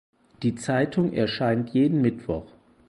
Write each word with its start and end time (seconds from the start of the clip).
Die 0.41 0.55
Zeitung 0.55 1.13
erscheint 1.13 1.75
jeden 1.75 2.01
Mittwoch. 2.01 2.47